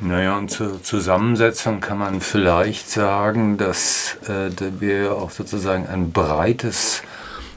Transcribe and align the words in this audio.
Naja, 0.00 0.38
und 0.38 0.48
zur 0.48 0.80
Zusammensetzung 0.80 1.80
kann 1.80 1.98
man 1.98 2.20
vielleicht 2.20 2.88
sagen, 2.88 3.56
dass 3.56 4.16
äh, 4.28 4.50
wir 4.78 5.16
auch 5.16 5.30
sozusagen 5.30 5.88
ein 5.88 6.12
breites, 6.12 7.02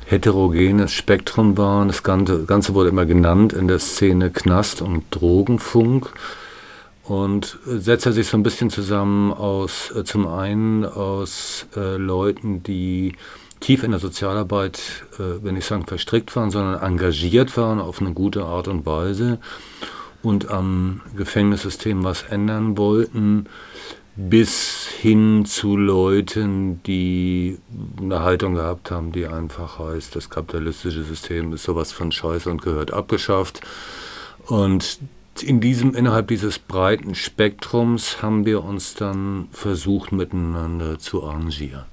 heterogenes 0.08 0.92
Spektrum 0.92 1.56
waren. 1.56 1.88
Das 1.88 2.02
Ganze, 2.02 2.46
Ganze 2.46 2.74
wurde 2.74 2.90
immer 2.90 3.06
genannt 3.06 3.54
in 3.54 3.68
der 3.68 3.78
Szene 3.78 4.32
Knast 4.32 4.82
und 4.82 5.04
Drogenfunk 5.12 6.12
und 7.04 7.60
setzte 7.66 8.12
sich 8.12 8.28
so 8.28 8.38
ein 8.38 8.44
bisschen 8.44 8.72
zusammen 8.72 9.32
aus, 9.32 9.92
äh, 9.96 10.04
zum 10.04 10.28
einen 10.28 10.84
aus 10.84 11.68
äh, 11.76 11.98
Leuten, 11.98 12.64
die 12.64 13.14
tief 13.60 13.84
in 13.84 13.92
der 13.92 14.00
Sozialarbeit, 14.00 14.80
äh, 15.20 15.44
wenn 15.44 15.58
ich 15.58 15.66
sagen 15.66 15.86
verstrickt 15.86 16.36
waren, 16.36 16.50
sondern 16.50 16.82
engagiert 16.82 17.56
waren 17.56 17.80
auf 17.80 18.02
eine 18.02 18.14
gute 18.14 18.46
Art 18.46 18.68
und 18.68 18.88
Weise 18.88 19.38
und 20.24 20.50
am 20.50 21.02
Gefängnissystem 21.16 22.04
was 22.04 22.24
ändern 22.24 22.78
wollten, 22.78 23.48
bis 24.16 24.88
hin 24.88 25.46
zu 25.46 25.78
Leuten, 25.78 26.84
die 26.84 27.60
eine 28.00 28.22
Haltung 28.22 28.56
gehabt 28.56 28.92
haben, 28.92 29.12
die 29.12 29.26
einfach 29.26 29.80
heißt, 29.80 30.16
das 30.16 30.30
kapitalistische 30.30 31.04
System 31.04 31.54
ist 31.54 31.64
sowas 31.64 31.92
von 31.92 32.12
Scheiße 32.12 32.50
und 32.50 32.62
gehört 32.62 32.92
abgeschafft. 32.92 33.62
Und 34.48 35.00
in 35.42 35.62
diesem, 35.62 35.96
innerhalb 35.96 36.28
dieses 36.28 36.60
breiten 36.60 37.16
Spektrums 37.16 38.22
haben 38.22 38.46
wir 38.46 38.64
uns 38.64 38.96
dann 38.96 39.48
versucht, 39.52 40.12
miteinander 40.12 41.00
zu 41.00 41.24
arrangieren. 41.24 41.91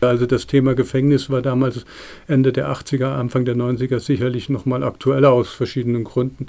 Also 0.00 0.26
das 0.26 0.46
Thema 0.46 0.74
Gefängnis 0.74 1.30
war 1.30 1.42
damals 1.42 1.84
Ende 2.26 2.52
der 2.52 2.70
80er, 2.70 3.16
Anfang 3.16 3.44
der 3.44 3.56
90er 3.56 3.98
sicherlich 3.98 4.48
noch 4.48 4.64
mal 4.64 4.82
aktueller 4.82 5.30
aus 5.30 5.50
verschiedenen 5.50 6.04
Gründen, 6.04 6.46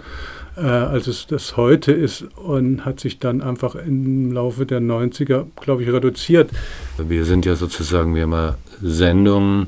äh, 0.56 0.62
als 0.62 1.08
es 1.08 1.28
das 1.28 1.58
heute 1.58 1.92
ist 1.92 2.26
und 2.36 2.86
hat 2.86 3.00
sich 3.00 3.20
dann 3.20 3.42
einfach 3.42 3.76
im 3.76 4.32
Laufe 4.32 4.66
der 4.66 4.80
90er, 4.80 5.46
glaube 5.62 5.84
ich, 5.84 5.92
reduziert. 5.92 6.50
Wir 6.98 7.26
sind 7.26 7.46
ja 7.46 7.56
sozusagen, 7.56 8.16
wir 8.16 8.24
haben 8.24 8.32
ja 8.32 8.56
Sendungen 8.82 9.68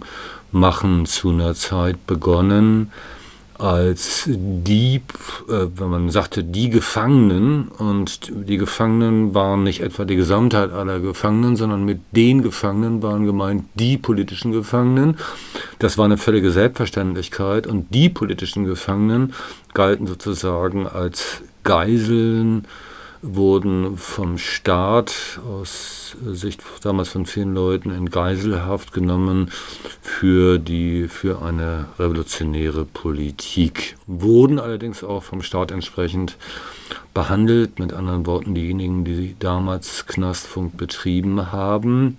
machen 0.51 1.05
zu 1.05 1.29
einer 1.29 1.53
Zeit 1.55 2.05
begonnen, 2.07 2.91
als 3.57 4.23
die, 4.27 5.01
äh, 5.47 5.67
wenn 5.75 5.89
man 5.89 6.09
sagte, 6.09 6.43
die 6.43 6.69
Gefangenen, 6.69 7.67
und 7.67 8.31
die 8.33 8.57
Gefangenen 8.57 9.33
waren 9.33 9.63
nicht 9.63 9.81
etwa 9.81 10.05
die 10.05 10.15
Gesamtheit 10.15 10.71
aller 10.71 10.99
Gefangenen, 10.99 11.55
sondern 11.55 11.85
mit 11.85 11.99
den 12.11 12.41
Gefangenen 12.41 13.01
waren 13.03 13.25
gemeint 13.25 13.65
die 13.75 13.97
politischen 13.97 14.51
Gefangenen. 14.51 15.17
Das 15.79 15.97
war 15.97 16.05
eine 16.05 16.17
völlige 16.17 16.51
Selbstverständlichkeit 16.51 17.67
und 17.67 17.93
die 17.93 18.09
politischen 18.09 18.65
Gefangenen 18.65 19.33
galten 19.73 20.07
sozusagen 20.07 20.87
als 20.87 21.41
Geiseln 21.63 22.67
wurden 23.23 23.97
vom 23.97 24.37
Staat 24.37 25.39
aus 25.49 26.17
Sicht 26.23 26.61
damals 26.83 27.09
von 27.09 27.25
vielen 27.25 27.53
Leuten 27.53 27.89
in 27.89 28.09
Geiselhaft 28.09 28.91
genommen 28.91 29.49
für 30.01 30.59
die 30.59 31.07
für 31.07 31.41
eine 31.41 31.85
revolutionäre 31.97 32.83
Politik. 32.85 33.95
Wurden 34.07 34.59
allerdings 34.59 35.03
auch 35.03 35.23
vom 35.23 35.41
Staat 35.41 35.71
entsprechend 35.71 36.37
behandelt 37.13 37.79
mit 37.79 37.93
anderen 37.93 38.25
Worten 38.25 38.53
diejenigen 38.53 39.05
die 39.05 39.35
damals 39.39 40.05
Knastfunk 40.05 40.75
betrieben 40.77 41.51
haben 41.51 42.17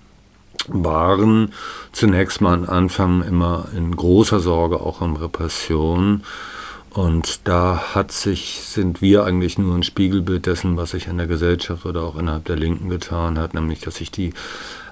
waren 0.69 1.53
zunächst 1.93 2.41
mal 2.41 2.55
am 2.55 2.65
Anfang 2.65 3.23
immer 3.23 3.67
in 3.77 3.95
großer 3.95 4.41
Sorge 4.41 4.81
auch 4.81 5.03
um 5.03 5.17
Repression 5.17 6.23
und 6.95 7.41
da 7.49 7.95
hat 7.95 8.13
sich, 8.13 8.61
sind 8.63 9.03
wir 9.03 9.25
eigentlich 9.25 9.59
nur 9.59 9.75
ein 9.75 9.83
Spiegelbild 9.83 10.47
dessen, 10.47 10.77
was 10.77 10.93
sich 10.93 11.09
in 11.09 11.19
der 11.19 11.27
Gesellschaft 11.27 11.85
oder 11.87 12.03
auch 12.03 12.17
innerhalb 12.17 12.45
der 12.45 12.57
Linken 12.57 12.89
getan 12.89 13.37
hat, 13.37 13.53
nämlich 13.53 13.81
dass 13.81 13.97
sich 13.97 14.13
die 14.13 14.33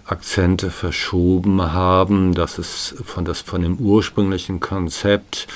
Akzente 0.04 0.70
verschoben 0.70 1.72
haben, 1.72 2.34
dass 2.34 2.58
es 2.58 2.96
von, 3.04 3.24
das, 3.24 3.40
von 3.40 3.62
dem 3.62 3.76
ursprünglichen 3.78 4.58
Konzept 4.58 5.46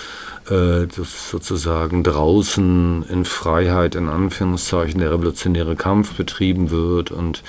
äh, 0.48 0.86
sozusagen 0.88 2.04
draußen 2.04 3.04
in 3.08 3.24
Freiheit, 3.24 3.96
in 3.96 4.08
Anführungszeichen, 4.08 5.00
der 5.00 5.10
revolutionäre 5.10 5.74
Kampf 5.74 6.14
betrieben 6.14 6.70
wird 6.70 7.10
und 7.10 7.42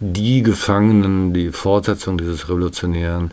die 0.00 0.42
Gefangenen, 0.42 1.32
die 1.32 1.50
Fortsetzung 1.50 2.18
dieses 2.18 2.50
revolutionären 2.50 3.30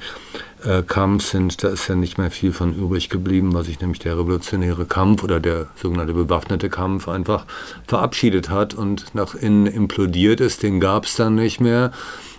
äh, 0.63 0.83
Kampf 0.83 1.25
sind, 1.25 1.63
da 1.63 1.69
ist 1.69 1.88
ja 1.88 1.95
nicht 1.95 2.17
mehr 2.17 2.31
viel 2.31 2.53
von 2.53 2.73
übrig 2.73 3.09
geblieben, 3.09 3.53
was 3.53 3.67
sich 3.67 3.79
nämlich 3.79 3.99
der 3.99 4.17
revolutionäre 4.17 4.85
Kampf 4.85 5.23
oder 5.23 5.39
der 5.39 5.67
sogenannte 5.75 6.13
bewaffnete 6.13 6.69
Kampf 6.69 7.07
einfach 7.07 7.45
verabschiedet 7.88 8.49
hat 8.49 8.73
und 8.73 9.13
nach 9.13 9.35
innen 9.35 9.66
implodiert 9.66 10.39
ist. 10.39 10.63
Den 10.63 10.79
gab 10.79 11.05
es 11.05 11.16
dann 11.16 11.35
nicht 11.35 11.61
mehr. 11.61 11.91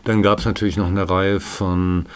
Dann 0.05 0.22
gab 0.22 0.41
es 0.41 0.44
natürlich 0.44 0.77
noch 0.77 0.88
eine 0.88 1.09
Reihe 1.09 1.41
von 1.41 2.06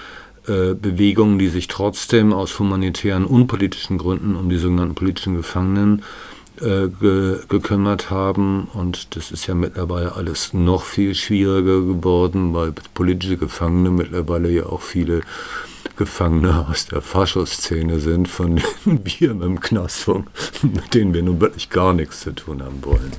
äh, 0.47 0.75
Bewegungen, 0.75 1.39
die 1.39 1.49
sich 1.49 1.67
trotzdem 1.67 2.33
aus 2.33 2.59
humanitären 2.59 3.25
und 3.25 3.47
politischen 3.47 3.99
Gründen 3.99 4.37
um 4.37 4.49
die 4.49 4.59
sogenannten 4.59 4.95
politischen 4.95 5.35
Gefangenen 5.35 6.03
äh, 6.61 6.89
ge 6.89 7.41
gekümmert 7.49 8.11
haben. 8.11 8.69
Und 8.73 9.17
das 9.17 9.31
ist 9.31 9.47
ja 9.47 9.55
mittlerweile 9.55 10.15
alles 10.15 10.53
noch 10.55 10.85
viel 10.85 11.15
schwieriger 11.15 11.81
geworden, 11.81 12.55
weil 12.55 12.73
politische 12.95 13.37
Gefangene 13.37 13.91
mittlerweile 13.91 14.51
ja 14.51 14.67
auch 14.67 14.83
viele 14.83 15.23
Gefangene 15.97 16.67
aus 16.69 16.87
der 16.87 17.01
Faschoszene 17.01 18.01
sind, 18.01 18.29
von 18.29 18.57
denen 18.85 19.01
wir 19.05 19.31
im 19.31 19.61
Knast, 19.61 20.09
mit 20.63 20.95
denen 20.95 21.15
wir 21.15 21.23
nun 21.23 21.41
wirklich 21.41 21.71
gar 21.71 21.93
nichts 21.93 22.21
zu 22.21 22.33
tun 22.33 22.63
haben 22.63 22.85
wollen. 22.85 23.13